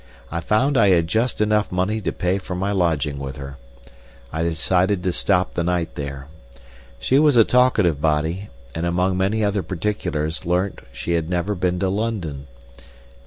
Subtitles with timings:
[0.31, 3.57] I found I had just enough money to pay for my lodging with her.
[4.33, 6.25] I decided to stop the night there.
[6.99, 11.53] She was a talkative body, and among many other particulars I learnt she had never
[11.53, 12.47] been to London.